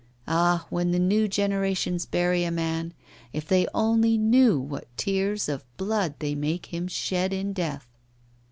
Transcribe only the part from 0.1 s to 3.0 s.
Ah! when the new generations bury a man,